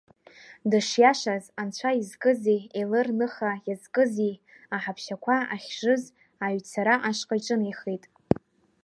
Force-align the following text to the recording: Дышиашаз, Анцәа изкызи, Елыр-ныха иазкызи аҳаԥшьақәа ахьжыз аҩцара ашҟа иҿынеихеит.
Дышиашаз, 0.69 1.43
Анцәа 1.61 1.91
изкызи, 2.01 2.59
Елыр-ныха 2.81 3.51
иазкызи 3.67 4.33
аҳаԥшьақәа 4.75 5.35
ахьжыз 5.55 6.03
аҩцара 6.45 6.95
ашҟа 7.09 7.35
иҿынеихеит. 7.39 8.03